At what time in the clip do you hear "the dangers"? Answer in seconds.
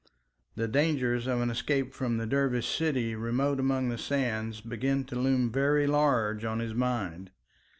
0.55-1.27